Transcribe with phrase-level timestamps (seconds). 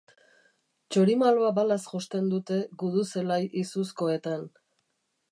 [0.93, 4.49] Txorimaloa balaz josten dute gudu-zelai izuzkoetan.